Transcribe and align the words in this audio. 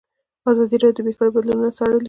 ازادي 0.49 0.77
راډیو 0.83 0.95
د 0.97 1.05
بیکاري 1.07 1.29
بدلونونه 1.33 1.69
څارلي. 1.77 1.99